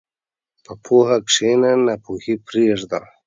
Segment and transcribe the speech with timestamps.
[0.63, 2.99] په پوهه کښېنه، ناپوهي پرېږده.